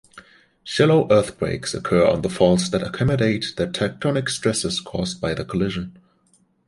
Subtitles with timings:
[0.63, 5.95] Shallow earthquakes occur on faults that accommodate the tectonic stresses caused by the collision.